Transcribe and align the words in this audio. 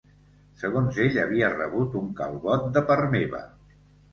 Segons 0.61 0.97
ell 1.03 1.19
havia 1.25 1.51
rebut 1.57 1.99
un 2.01 2.09
calbot 2.23 2.67
de 2.79 2.85
part 2.89 3.09
meva. 3.17 3.47